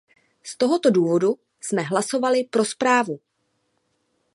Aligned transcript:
Z 0.43 0.55
tohoto 0.57 0.89
důvodu 0.91 1.39
jsme 1.61 1.81
hlasovali 1.81 2.43
pro 2.43 2.65
zprávu. 2.65 3.19